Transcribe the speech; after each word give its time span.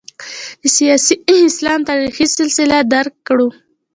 د 0.61 0.63
سیاسي 0.77 1.15
اسلام 1.49 1.79
تاریخي 1.89 2.25
تسلسل 2.29 2.71
درک 2.93 3.13
کړو. 3.27 3.47